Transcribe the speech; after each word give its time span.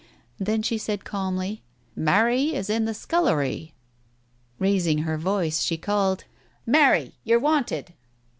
Then 0.39 0.63
she 0.63 0.79
said 0.79 1.05
calmly— 1.05 1.61
"Mary 1.95 2.55
is 2.55 2.71
in 2.71 2.85
the 2.85 2.93
scullery." 2.95 3.75
Raising 4.57 5.03
her 5.03 5.15
voice 5.15 5.61
she 5.61 5.77
called— 5.77 6.23
"Mary! 6.79 7.13
You're 7.23 7.37
wanted." 7.37 7.93